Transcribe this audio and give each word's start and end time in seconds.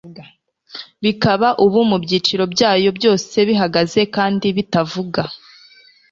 Bikaba 1.03 1.47
ubu 1.65 1.79
mubyiciro 1.89 2.43
byayo 2.53 2.89
byose 2.97 3.35
bihagaze 3.49 4.01
kandi 4.15 4.47
bitavuga 4.57 5.21